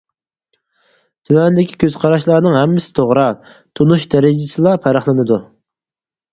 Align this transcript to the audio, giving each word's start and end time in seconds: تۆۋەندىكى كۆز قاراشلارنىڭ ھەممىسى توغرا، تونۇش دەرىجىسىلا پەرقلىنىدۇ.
تۆۋەندىكى 1.29 1.77
كۆز 1.83 1.99
قاراشلارنىڭ 2.05 2.57
ھەممىسى 2.61 2.91
توغرا، 3.01 3.27
تونۇش 3.81 4.09
دەرىجىسىلا 4.17 4.77
پەرقلىنىدۇ. 4.89 5.43